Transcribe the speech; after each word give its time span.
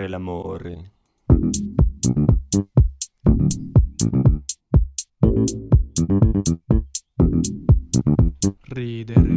fare 0.00 0.08
l'amore. 0.08 0.92
Ridere. 8.68 9.36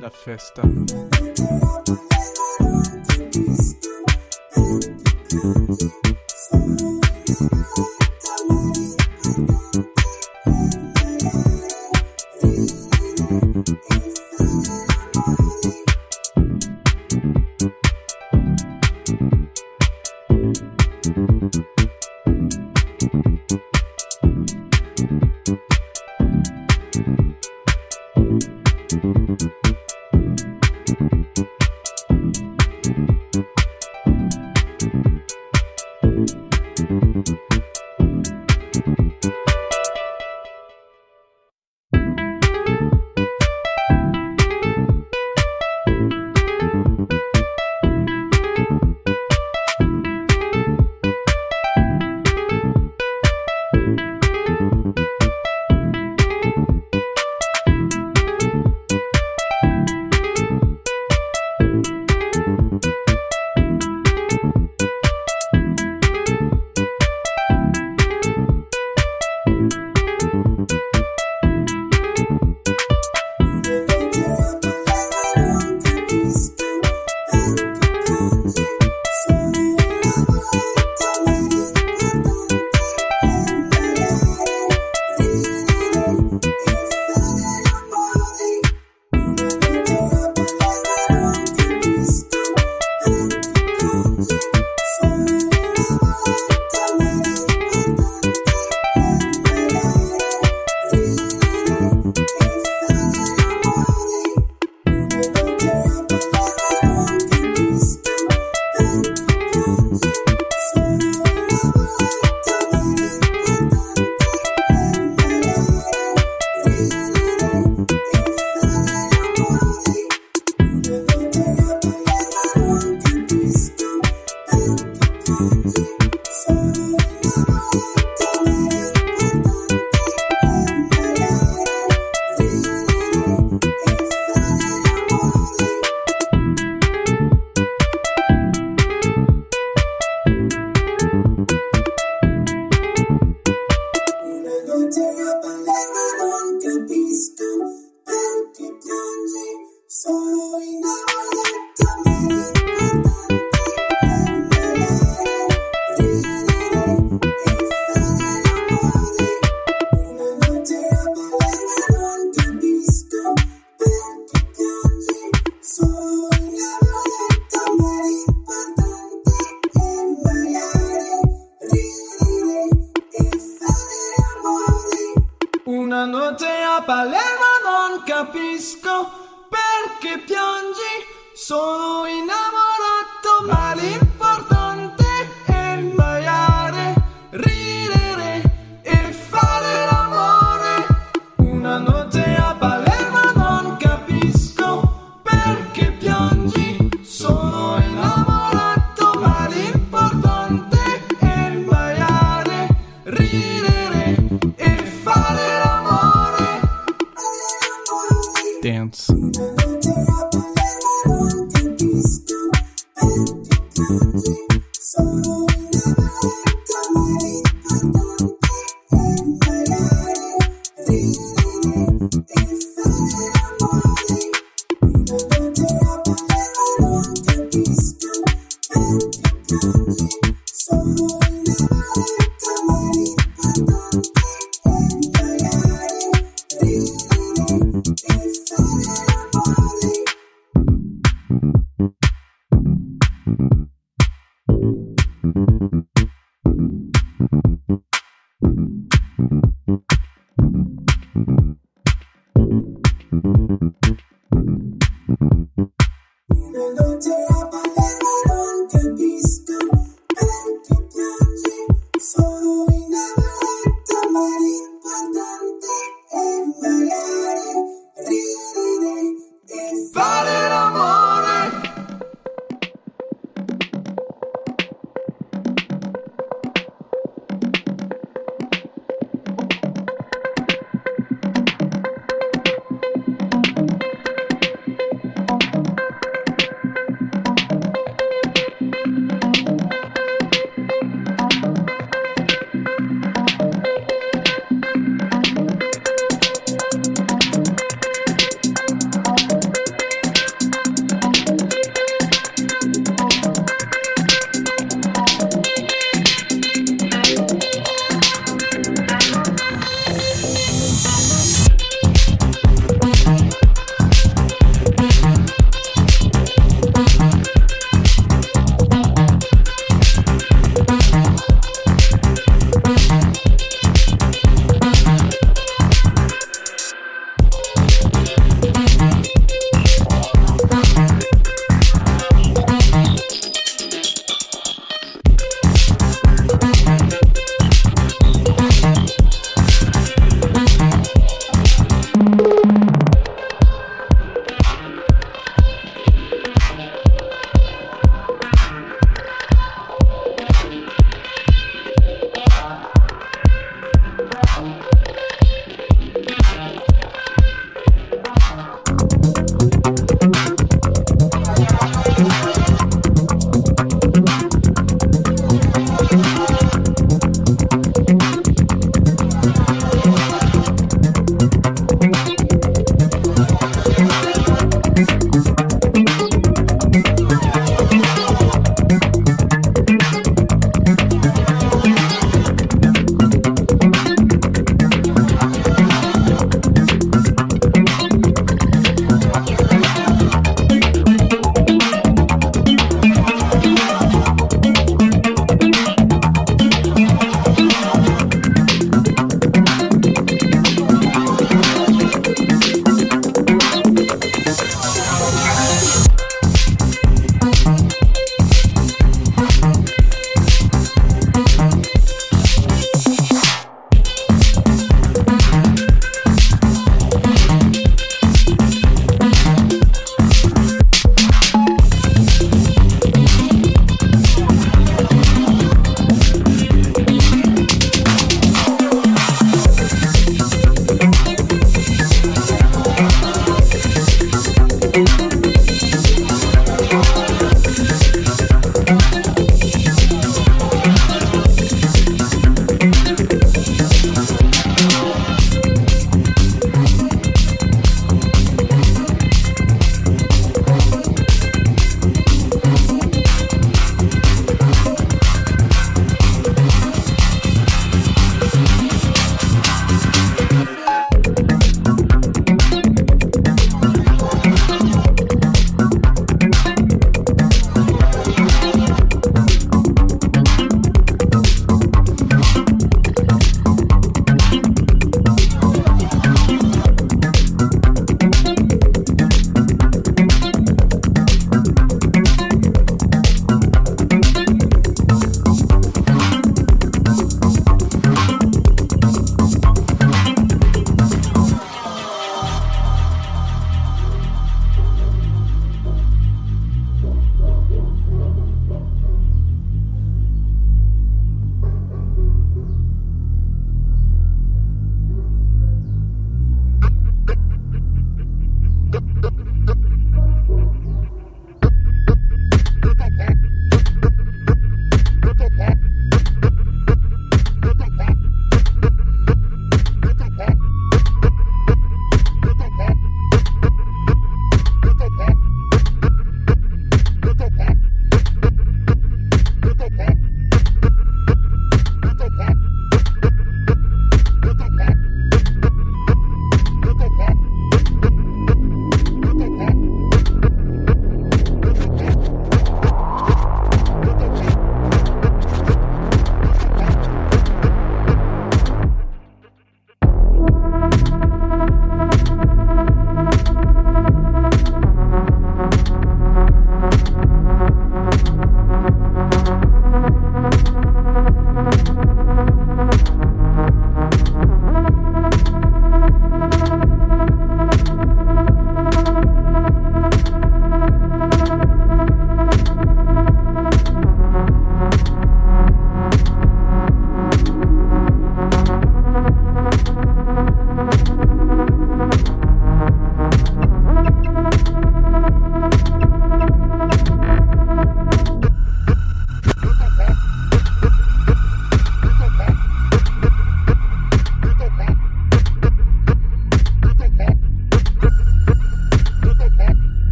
La 0.00 0.10
festa. 0.10 2.13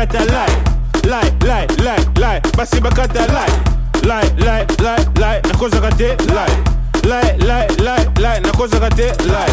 Bakata 0.00 0.24
lie 0.24 0.46
lie 1.04 1.30
lie 1.44 1.66
lie 1.84 2.04
lie. 2.20 2.40
Basi 2.56 2.80
bakata 2.80 3.26
lie 3.26 3.52
lie 4.02 4.30
lie 4.38 4.66
lie 4.78 5.04
lie. 5.20 5.40
Nakozaka 5.42 5.90
te 5.96 6.16
lie 6.26 6.56
lie 7.04 7.36
lie 7.38 7.66
lie 7.78 8.06
lie. 8.20 8.40
Nakozaka 8.40 8.88
te 8.88 9.12
lie 9.24 9.52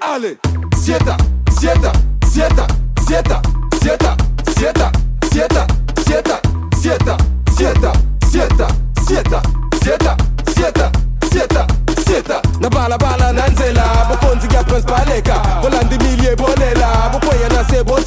Allez, 0.00 0.38
sieta, 0.80 1.16
sieta, 1.58 1.92
sieta, 2.30 2.66
sieta, 3.06 3.42
sieta, 3.80 4.16
sieta, 4.56 4.92
sieta, 5.32 5.66
sieta, 6.04 6.36
sieta, 6.80 7.16
sieta, 7.56 7.92
sieta, 8.30 8.68
sieta, 9.06 9.42
sieta, 9.82 10.16
sieta, 10.54 10.92
sieta, 11.30 11.66
sieta. 12.06 12.42
Na 12.60 12.68
bala 12.70 12.96
nanzela, 13.32 14.06
bokonzi 14.08 14.54
ya 14.54 14.62
prince 14.64 14.86
paleka, 14.86 15.34
bolandi 15.62 15.98
milie 15.98 16.36
bolela, 16.36 17.10
bokoya 17.12 17.48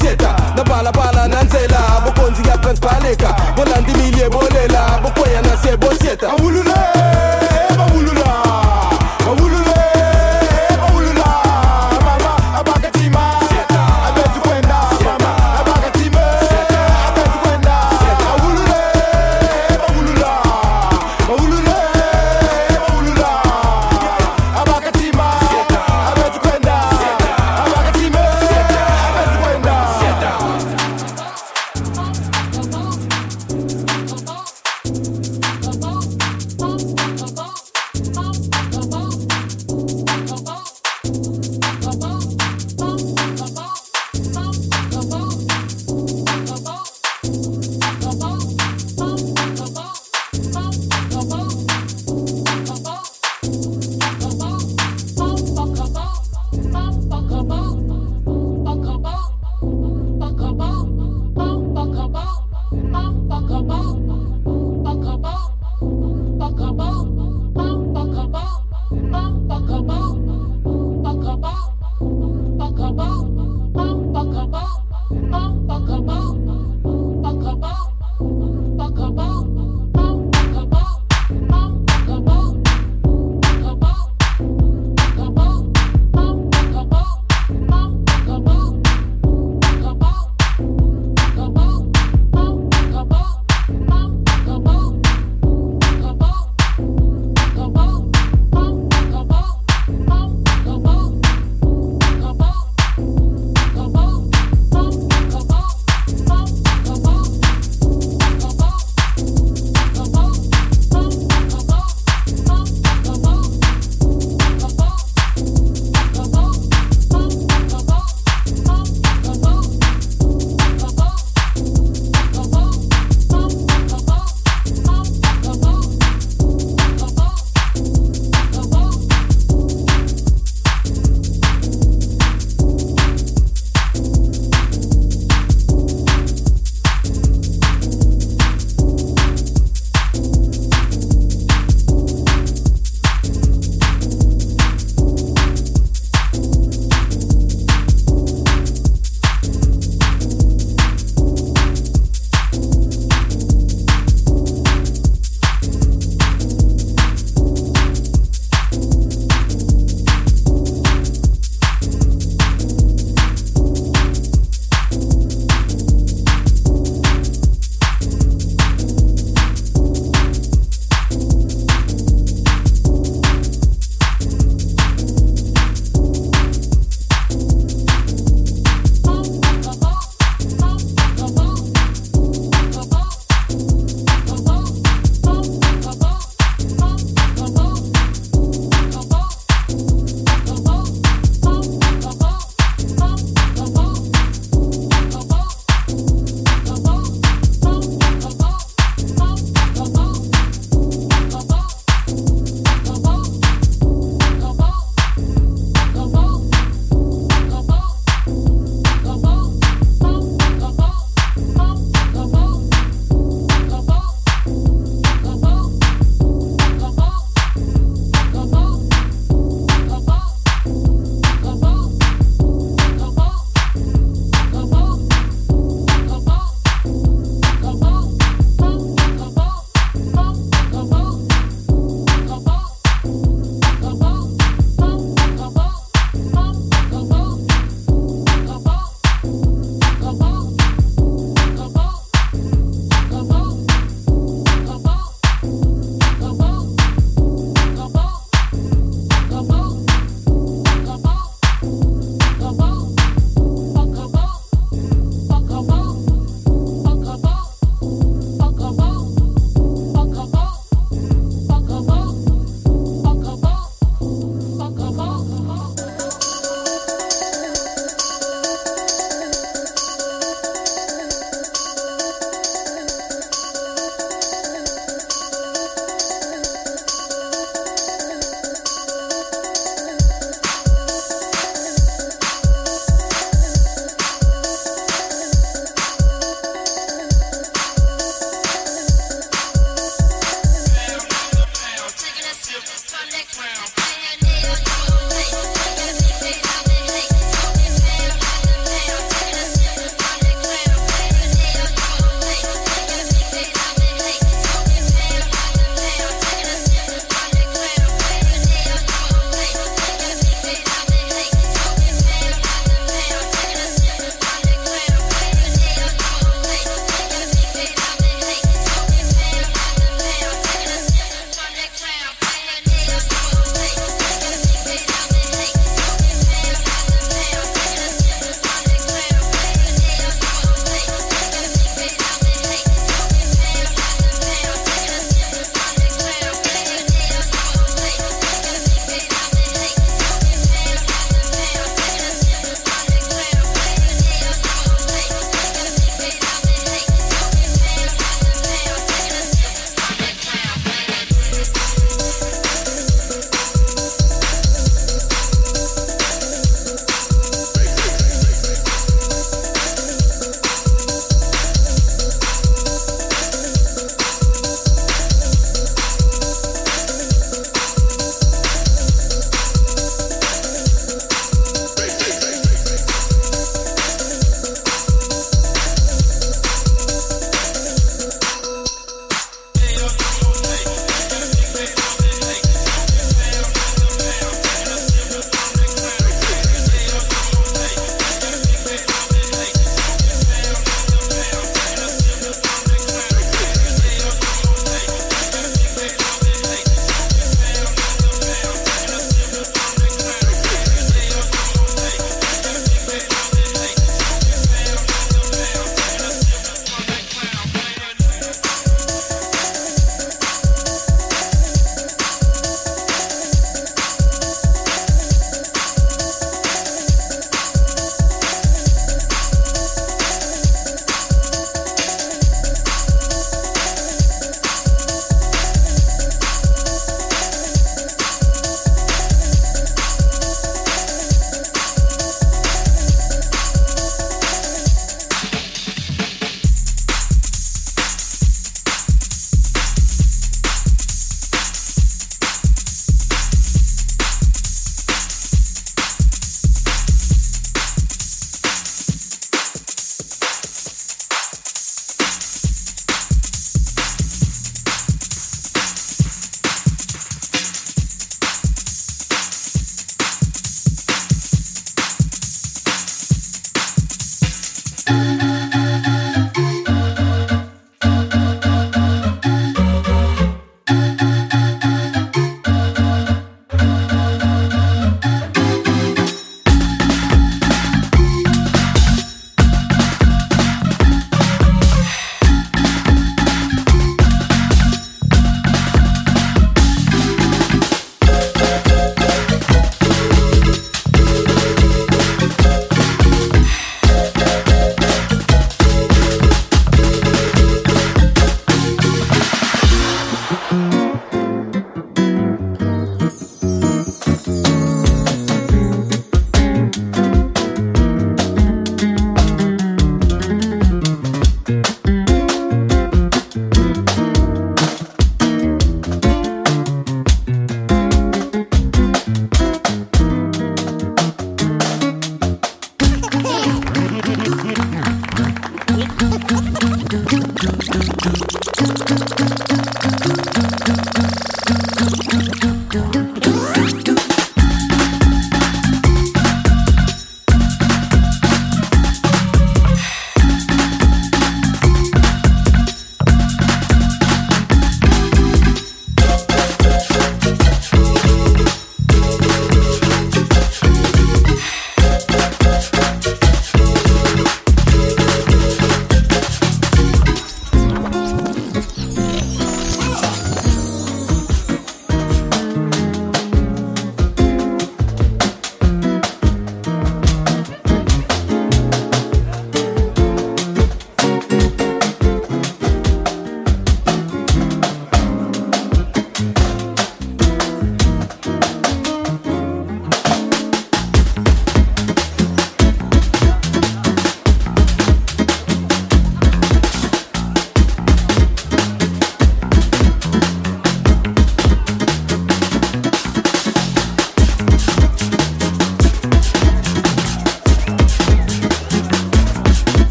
sieta. 0.00 0.36
Na 0.56 0.64
bala 0.64 0.92
bala 0.92 1.28
nanzela, 1.28 2.02
bokonzi 2.04 2.48
ya 2.48 2.56
prince 2.58 2.80
paleka, 2.80 3.36
bolandi 3.56 3.92
milie 3.92 4.28
bolela, 4.28 5.00
bokoya 5.02 5.42
na 5.42 5.56
sebo 5.62 5.94
sieta. 6.00 6.30
Awulule, 6.30 6.60
awulula, 6.60 6.71